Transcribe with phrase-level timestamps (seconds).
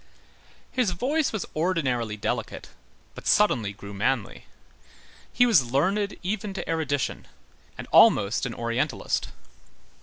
[0.71, 2.69] His voice was ordinarily delicate,
[3.13, 4.45] but suddenly grew manly.
[5.31, 7.27] He was learned even to erudition,
[7.77, 9.27] and almost an Orientalist.